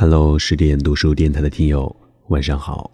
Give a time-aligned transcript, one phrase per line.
[0.00, 1.94] Hello，十点读书电台的听友，
[2.28, 2.90] 晚上好！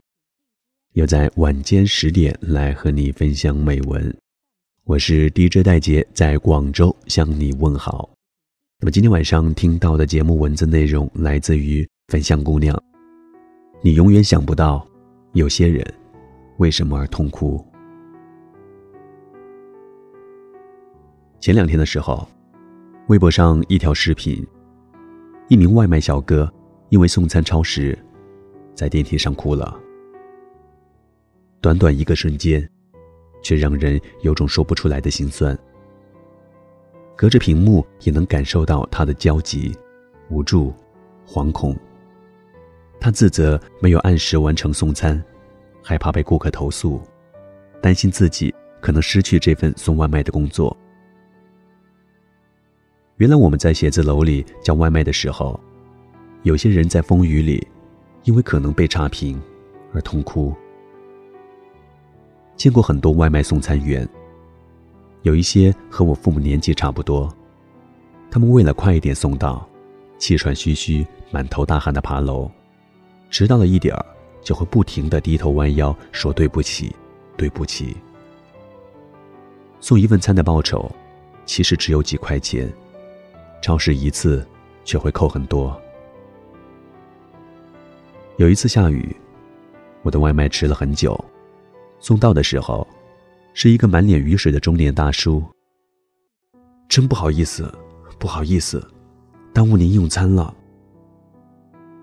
[0.95, 4.13] 又在晚间十点来和你分享美文，
[4.83, 8.11] 我是 DJ 戴杰，在广州向你问好。
[8.81, 12.77] 那么今天晚上听到的节目文字内容来自于分享姑娘，
[13.83, 14.85] 你永远想不到，
[15.33, 15.87] 有些人
[16.57, 17.65] 为什么而痛哭。
[21.39, 22.27] 前两天的时候，
[23.07, 24.45] 微博上一条视频，
[25.49, 26.53] 一名外卖小哥。
[26.89, 27.99] 因为送餐超时，
[28.75, 29.79] 在电梯上哭了。
[31.61, 32.69] 短短一个瞬间，
[33.43, 35.59] 却让人有种说不出来的心酸。
[37.17, 39.77] 隔着屏幕也能感受到他的焦急、
[40.29, 40.73] 无助、
[41.27, 41.77] 惶恐。
[43.01, 45.21] 他自责没有按时完成送餐，
[45.83, 47.01] 害怕被顾客投诉，
[47.83, 50.77] 担心自己可能失去这份送外卖的工作。
[53.17, 55.59] 原来我们在写字楼里叫外卖的时候。
[56.47, 57.67] 有些人在风雨里，
[58.23, 59.43] 因为可能被差评
[59.93, 60.55] 而痛哭。
[62.55, 64.09] 见过很多外卖送餐员，
[65.23, 67.29] 有一些和我父母年纪差不多，
[68.31, 69.69] 他们为了快一点送到，
[70.19, 72.49] 气喘吁吁、满头大汗的爬楼，
[73.29, 74.07] 迟到了一点儿
[74.41, 76.95] 就会不停的低头弯腰说对不起，
[77.37, 77.97] 对不起。
[79.81, 80.89] 送一份餐的报酬，
[81.45, 82.73] 其实只有几块钱，
[83.61, 84.47] 超时一次
[84.85, 85.77] 却会扣很多。
[88.39, 89.17] 有一次下雨，
[90.03, 91.19] 我的外卖迟了很久，
[91.99, 92.87] 送到的时候，
[93.55, 95.43] 是一个满脸雨水的中年大叔。
[96.87, 97.73] 真不好意思，
[98.19, 98.87] 不好意思，
[99.55, 100.55] 耽误您用餐了。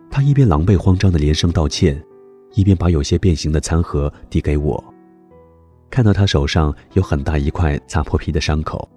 [0.09, 2.03] 他一边狼狈慌张的连声道歉，
[2.53, 4.84] 一边把有些变形的餐盒递给我。
[5.92, 8.90] 看到他手上有很大一块擦破皮的伤口，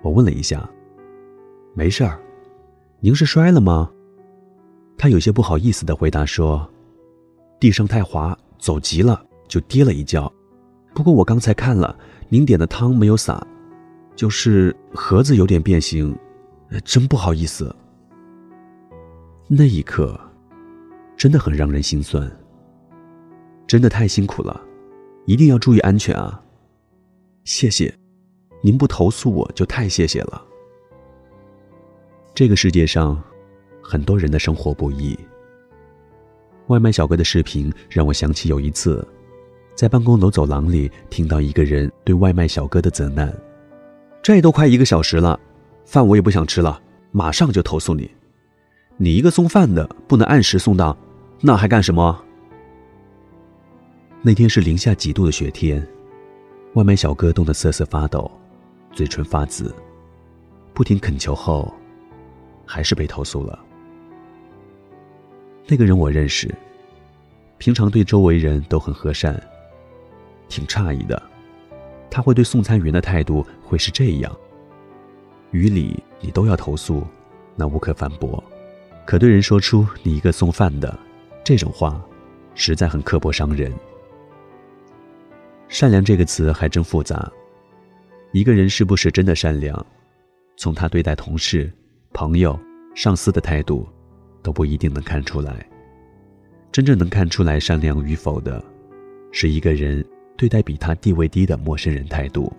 [0.00, 0.66] 我问了一下
[1.76, 2.18] ：“没事儿，
[3.00, 3.90] 您是摔了吗？”
[5.00, 6.70] 他有些不好意思的回答说
[7.58, 10.30] ：“地上太滑，走急了就跌了一跤。
[10.92, 13.42] 不过我刚才看了，您点的汤没有洒，
[14.14, 16.14] 就是盒子有点变形，
[16.84, 17.74] 真不好意思。”
[19.48, 20.20] 那一刻，
[21.16, 22.30] 真的很让人心酸。
[23.66, 24.60] 真的太辛苦了，
[25.24, 26.42] 一定要注意安全啊！
[27.44, 27.90] 谢谢，
[28.60, 30.44] 您不投诉我就太谢谢了。
[32.34, 33.18] 这个世界上。
[33.90, 35.18] 很多人的生活不易。
[36.68, 39.04] 外卖小哥的视频让我想起有一次，
[39.74, 43.36] 在办公楼走廊里听到一个人对外卖小哥的责难
[44.22, 45.40] ：“这都快一个小时了，
[45.84, 46.80] 饭我也不想吃了，
[47.10, 48.08] 马上就投诉你！
[48.96, 50.96] 你一个送饭的不能按时送到，
[51.40, 52.22] 那还干什么？”
[54.22, 55.84] 那天是零下几度的雪天，
[56.74, 58.30] 外卖小哥冻得瑟瑟发抖，
[58.92, 59.74] 嘴唇发紫，
[60.72, 61.74] 不停恳求后，
[62.64, 63.58] 还是被投诉了。
[65.66, 66.52] 那个人我认识，
[67.58, 69.40] 平常对周围人都很和善。
[70.48, 71.22] 挺诧异的，
[72.10, 74.36] 他会对送餐员的态度会是这样。
[75.52, 77.06] 于理你都要投诉，
[77.54, 78.42] 那无可反驳。
[79.06, 80.98] 可对人说出你一个送饭的
[81.44, 82.00] 这种话，
[82.54, 83.72] 实在很刻薄伤人。
[85.68, 87.30] 善良这个词还真复杂，
[88.32, 89.86] 一个人是不是真的善良，
[90.56, 91.72] 从他对待同事、
[92.12, 92.58] 朋友、
[92.94, 93.86] 上司的态度。
[94.42, 95.66] 都不一定能看出来。
[96.72, 98.62] 真正能看出来善良与否的，
[99.32, 100.04] 是一个人
[100.36, 102.52] 对待比他地位低的陌生人态度。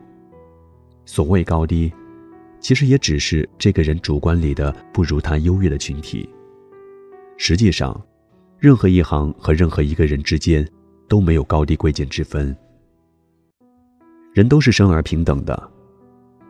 [1.06, 1.92] 所谓高低，
[2.60, 6.30] 其实也只是这个人主观里的不如他优越的群体。
[7.38, 8.00] 实际上，
[8.60, 10.68] 任何一行和任何一个人之间
[11.08, 12.56] 都没有高低贵贱之分。
[14.34, 15.72] 人都是生而平等的，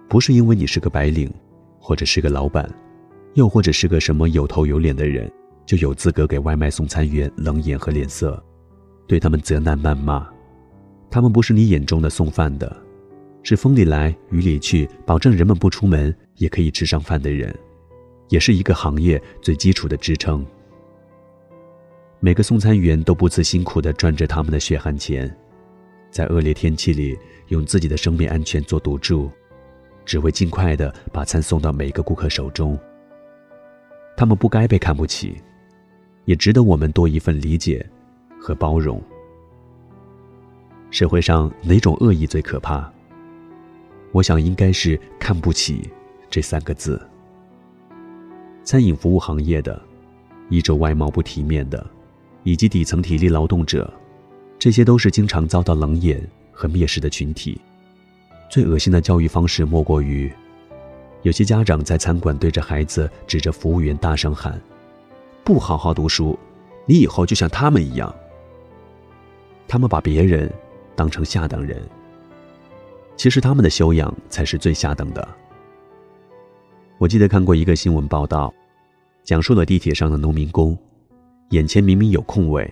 [0.09, 1.31] 不是因为你是个白领，
[1.79, 2.69] 或者是个老板。
[3.33, 5.31] 又或者是个什么有头有脸的人，
[5.65, 8.43] 就有资格给外卖送餐员冷眼和脸色，
[9.07, 10.27] 对他们责难谩骂。
[11.09, 12.75] 他们不是你眼中的送饭的，
[13.43, 17.53] 是风里来雨里去，保证人们不出门也可以吃上饭的人，
[18.29, 20.45] 也是一个行业最基础的支撑。
[22.19, 25.33] 每个送餐员都不辞辛苦地赚着他们的血汗钱，
[26.11, 27.17] 在恶劣天气里
[27.47, 29.31] 用自己的生命安全做赌注，
[30.05, 32.77] 只为尽快地把餐送到每个顾客手中。
[34.21, 35.41] 他们不该被看不起，
[36.25, 37.83] 也值得我们多一份理解
[38.39, 39.01] 和包容。
[40.91, 42.87] 社会上哪种恶意最可怕？
[44.11, 45.89] 我想应该是“看不起”
[46.29, 47.01] 这三个字。
[48.63, 49.81] 餐饮服务行业的，
[50.51, 51.83] 衣着外貌不体面的，
[52.43, 53.91] 以及底层体力劳动者，
[54.59, 56.21] 这些都是经常遭到冷眼
[56.51, 57.59] 和蔑视的群体。
[58.51, 60.31] 最恶心的教育方式莫过于。
[61.23, 64.59] 有些家长在餐馆对着孩子指着服务员大声喊
[65.45, 66.37] ：“不好好读书，
[66.85, 68.13] 你以后就像他们一样。
[69.67, 70.51] 他们把别人
[70.95, 71.81] 当成下等人，
[73.15, 75.27] 其实他们的修养才是最下等的。
[76.97, 78.53] 我记得看过一个新闻报道，
[79.23, 80.77] 讲述了地铁上的农民工，
[81.49, 82.71] 眼前明明有空位，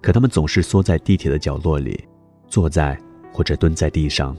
[0.00, 2.02] 可他们总是缩在地铁的角落里，
[2.48, 2.98] 坐在
[3.32, 4.36] 或者蹲在地上。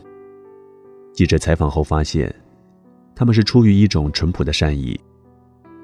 [1.14, 2.34] 记者采访后发现，
[3.16, 5.00] 他们是出于一种淳朴的善意，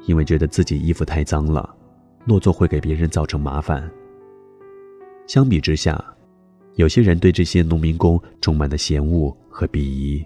[0.06, 1.74] 因为觉得自己衣服太脏了，
[2.26, 3.90] 落座会给别人造成麻烦。
[5.28, 6.04] 相比之下，
[6.76, 10.24] 有些人对这些农民工充满了嫌恶和鄙夷。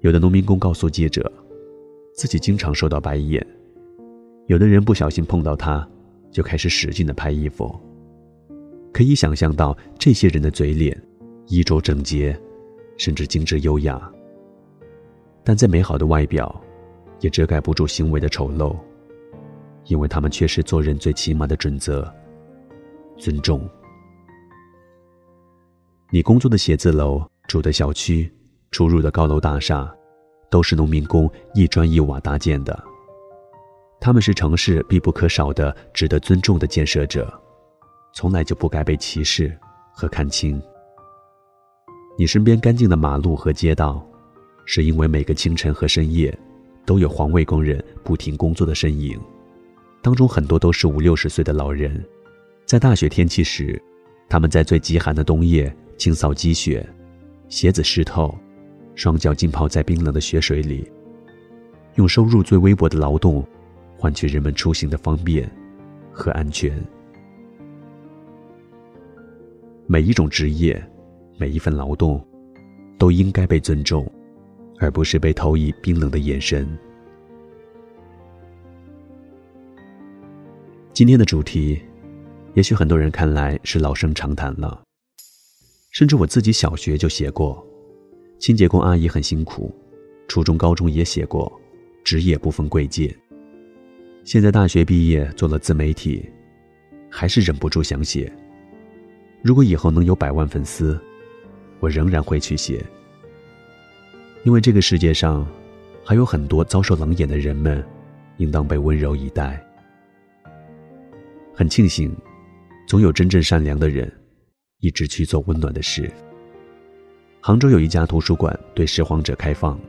[0.00, 1.32] 有的农民工告诉记者，
[2.12, 3.44] 自己经常受到白眼，
[4.46, 5.88] 有的人不小心碰到他，
[6.32, 7.78] 就开始使劲的拍衣服。
[8.92, 11.00] 可以想象到这些人的嘴脸，
[11.46, 12.36] 衣着整洁，
[12.96, 14.12] 甚至精致优雅。
[15.48, 16.60] 但再美好的外表，
[17.20, 18.76] 也遮盖不住行为的丑陋，
[19.84, 22.12] 因为他们缺失做人最起码的准则——
[23.16, 23.64] 尊重。
[26.10, 28.28] 你工作的写字楼，住的小区。
[28.72, 29.88] 出入的高楼大厦，
[30.50, 32.76] 都是农民工一砖一瓦搭建的。
[34.00, 37.32] 他们是城市必不可少的、值得尊重的建设者，
[38.12, 39.56] 从来就不该被歧视
[39.92, 40.60] 和看轻。
[42.18, 44.04] 你身边干净的马路和街道，
[44.66, 46.36] 是因为每个清晨和深夜，
[46.84, 49.18] 都有环卫工人不停工作的身影，
[50.02, 52.04] 当中很多都是五六十岁的老人。
[52.66, 53.80] 在大雪天气时，
[54.28, 56.86] 他们在最极寒的冬夜清扫积雪，
[57.48, 58.36] 鞋子湿透。
[58.96, 60.90] 双脚浸泡在冰冷的雪水里，
[61.96, 63.46] 用收入最微薄的劳动，
[63.94, 65.46] 换取人们出行的方便
[66.10, 66.82] 和安全。
[69.86, 70.82] 每一种职业，
[71.36, 72.26] 每一份劳动，
[72.96, 74.10] 都应该被尊重，
[74.78, 76.66] 而不是被投以冰冷的眼神。
[80.92, 81.80] 今天的主题，
[82.54, 84.82] 也许很多人看来是老生常谈了，
[85.90, 87.64] 甚至我自己小学就写过。
[88.38, 89.74] 清洁工阿姨很辛苦，
[90.28, 91.50] 初中、高中也写过，
[92.04, 93.14] 职业不分贵贱。
[94.24, 96.24] 现在大学毕业做了自媒体，
[97.10, 98.30] 还是忍不住想写。
[99.42, 101.00] 如果以后能有百万粉丝，
[101.80, 102.84] 我仍然会去写。
[104.46, 105.44] 因为这个世界上，
[106.04, 107.84] 还有很多遭受冷眼的人们，
[108.36, 109.60] 应当被温柔以待。
[111.52, 112.16] 很庆幸，
[112.86, 114.08] 总有真正善良的人，
[114.78, 116.08] 一直去做温暖的事。
[117.40, 119.80] 杭州有一家图书馆对拾荒者开放，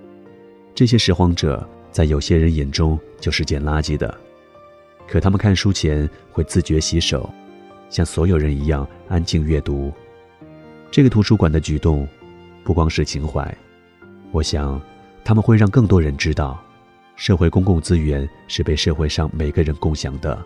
[0.74, 4.18] 这些拾荒者在有些人眼中就是捡垃圾的，
[5.08, 7.32] 可他们看书前会自觉洗手，
[7.92, 9.94] 像所有人一样安静阅读。
[10.90, 12.08] 这个图书馆的举动，
[12.64, 13.56] 不光是情怀，
[14.32, 14.82] 我想，
[15.24, 16.60] 他们会让更多人知道，
[17.16, 20.44] 社会公共资源是被社会上每个人共享的，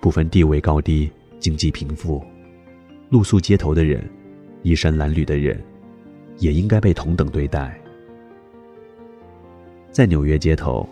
[0.00, 2.24] 不分地位高低、经济贫富，
[3.10, 4.08] 露宿街头的人，
[4.62, 5.62] 衣衫褴褛的人。
[6.38, 7.78] 也应该被同等对待。
[9.92, 10.88] 在纽约街头，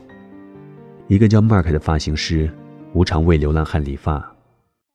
[1.09, 2.49] 一个叫 Mark 的发型师
[2.93, 4.23] 无偿为流浪汉理发，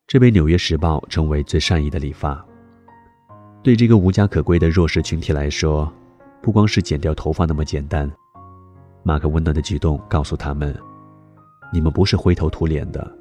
[0.08, 2.46] 这被《纽约时报》称为最善意的理发。
[3.64, 5.92] 对这个无家可归的弱势群体来说，
[6.46, 8.08] 不光是剪掉头发那么简单。
[9.02, 10.78] 马克温暖的举动告诉他们
[11.74, 13.12] ：“你们不是灰头土脸的，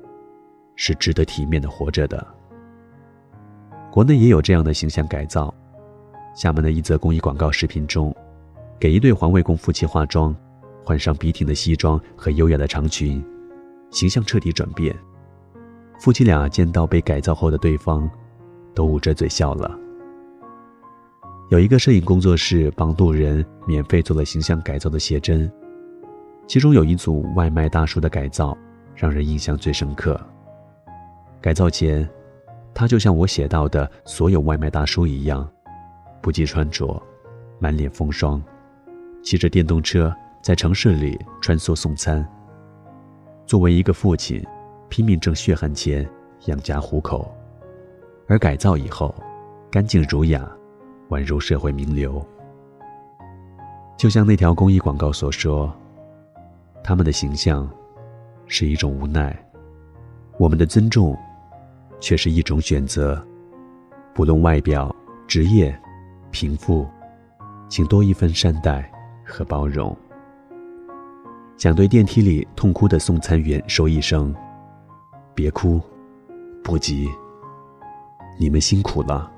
[0.76, 2.26] 是值得体面的活着的。”
[3.90, 5.52] 国内也有这样的形象改造。
[6.36, 8.14] 厦门的一则公益广告视频中，
[8.78, 10.36] 给一对环卫工夫妻化妆，
[10.84, 13.24] 换上笔挺的西装和优雅的长裙，
[13.90, 14.94] 形象彻底转变。
[15.98, 18.06] 夫妻俩见到被改造后的对方，
[18.74, 19.80] 都捂着嘴笑了。
[21.50, 25.50] 有一个摄影工作室帮路人免费做了形象改造的写真，
[26.46, 28.56] 其中有一组外卖大叔的改造，
[28.94, 30.18] 让人印象最深刻。
[31.42, 32.08] 改造前，
[32.72, 35.46] 他就像我写到的所有外卖大叔一样。
[36.22, 37.00] 不计穿着，
[37.58, 38.42] 满脸风霜，
[39.22, 42.26] 骑着电动车在城市里穿梭送餐。
[43.44, 44.42] 作为一个父亲，
[44.88, 46.08] 拼命挣血汗钱
[46.46, 47.30] 养家糊口，
[48.26, 49.14] 而改造以后，
[49.70, 50.50] 干净儒雅，
[51.08, 52.24] 宛如社会名流。
[53.96, 55.72] 就像那条公益广告所说，
[56.82, 57.68] 他们的形象
[58.46, 59.36] 是一种无奈，
[60.38, 61.16] 我们的尊重
[62.00, 63.24] 却是一种选择。
[64.12, 64.94] 不论外表、
[65.26, 65.76] 职业。
[66.30, 66.84] 贫富，
[67.68, 68.90] 请多一份善待
[69.24, 69.96] 和包容。
[71.56, 74.34] 想对电梯里痛哭的送餐员说一声
[75.32, 75.80] ：“别哭，
[76.64, 77.08] 不急，
[78.36, 79.30] 你们辛苦了。”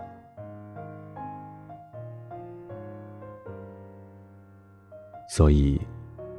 [5.37, 5.79] 所以，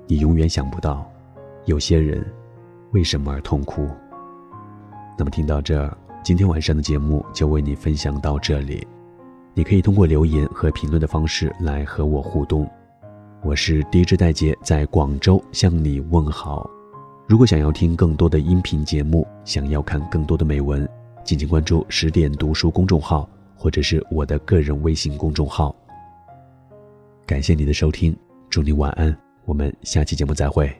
[0.07, 1.07] 你永远想不到，
[1.65, 2.25] 有些人
[2.93, 3.87] 为什么而痛哭？
[5.15, 8.87] 那么听到这儿，今天晚上的节目就为你分享到这里。
[9.53, 12.67] 你可以通过留言和评论的方式来和我互动。
[13.43, 16.67] 我是 DJ 戴杰，在广州向你问好。
[17.27, 20.89] 如果想要听更多的音频节目，想要看更多的美文，
[21.23, 25.75] 敬请关注十点读书公众号，或者是我的个人微信公众号。
[27.27, 28.17] 感谢你的收听，
[28.49, 30.73] 祝你晚安，我们下期节目再会。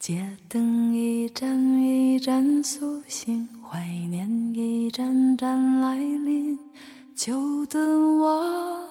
[0.00, 1.48] 街灯一盏
[1.82, 6.58] 一一阵苏醒，怀念一阵阵来临，
[7.14, 8.88] 就等我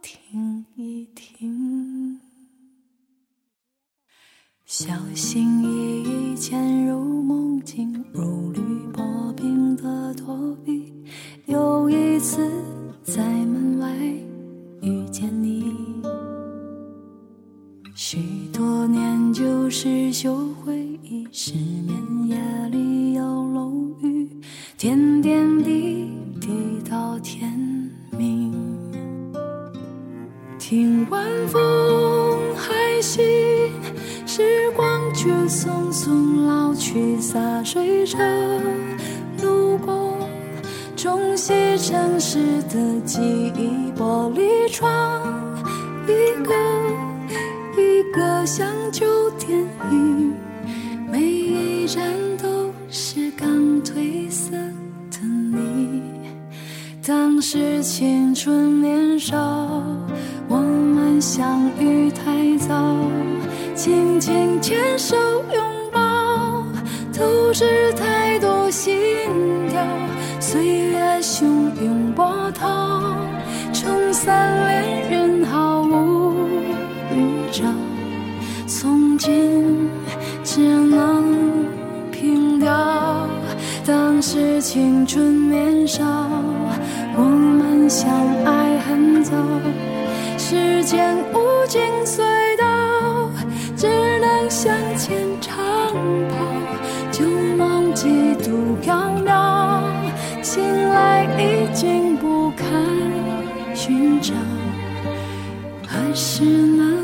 [0.00, 2.18] 听一听。
[4.64, 6.02] 小心翼
[6.32, 8.60] 翼潜入梦境，如履
[8.90, 10.81] 薄冰的躲避，
[37.92, 38.18] 洒水车
[39.42, 40.16] 路过，
[40.96, 43.20] 冲洗城市的记
[43.56, 45.20] 忆，玻璃窗
[46.06, 46.10] 一
[46.44, 46.54] 个
[47.80, 48.02] 一。
[48.12, 49.58] 个像旧电
[49.90, 50.34] 影，
[51.10, 52.04] 每一站
[52.36, 53.48] 都是刚
[53.82, 54.50] 褪色
[55.10, 56.02] 的你。
[57.06, 59.34] 当时青春年少，
[60.46, 62.74] 我们相遇太早，
[63.74, 65.16] 紧紧牵手
[65.54, 65.71] 拥
[67.12, 68.96] 抱，都是太多心
[69.68, 69.80] 跳。
[70.40, 71.44] 岁月汹
[71.82, 73.14] 涌波涛，
[73.72, 76.34] 冲散恋人毫无
[77.10, 77.64] 预兆。
[78.66, 79.88] 从今
[80.42, 81.66] 只能
[82.10, 83.28] 凭吊
[83.86, 86.04] 当时青春年少，
[87.14, 88.10] 我们相
[88.44, 89.32] 爱很早，
[90.38, 92.22] 时间无尽隧
[92.58, 93.30] 道，
[93.76, 93.86] 只
[94.20, 95.54] 能向前长
[96.30, 96.51] 跑，
[98.52, 98.94] 几度飘
[99.24, 99.80] 渺，
[100.42, 102.68] 醒来已经不堪
[103.74, 104.34] 寻找，
[105.88, 107.01] 何时能？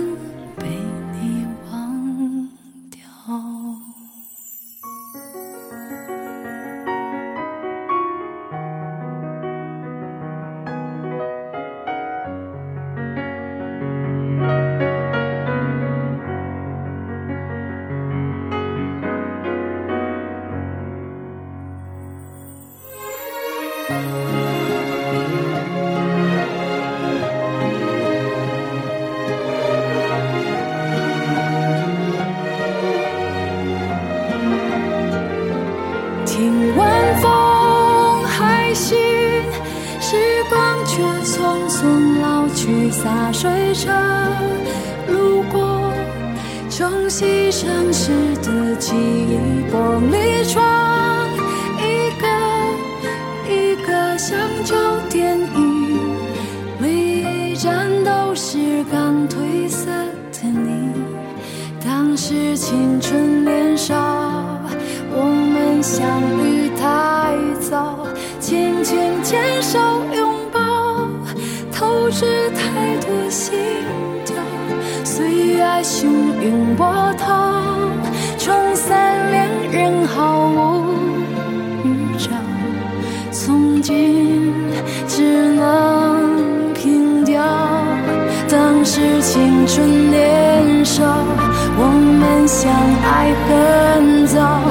[43.32, 43.90] 水车
[45.08, 45.92] 路过，
[46.70, 48.10] 冲洗城市
[48.42, 49.38] 的记忆，
[49.70, 51.28] 玻璃窗
[51.78, 52.26] 一个
[53.52, 54.74] 一个像旧
[55.10, 55.46] 电影，
[56.78, 56.88] 每
[57.52, 59.86] 一站都是刚褪色
[60.32, 60.92] 的你，
[61.84, 63.94] 当时青春年少。
[65.10, 68.06] 我们相遇太早，
[68.38, 69.78] 轻轻牵手
[70.14, 70.47] 拥抱，
[72.08, 73.54] 透支太多心
[74.24, 74.34] 跳。
[75.04, 76.06] 岁月汹
[76.40, 76.86] 涌波
[77.18, 77.52] 涛，
[78.38, 80.94] 冲散恋人毫无
[81.84, 82.30] 预兆。
[83.30, 84.54] 从今
[85.06, 87.44] 只能凭吊
[88.48, 91.04] 当时青春年少，
[91.76, 92.72] 我们相
[93.04, 94.67] 爱很早。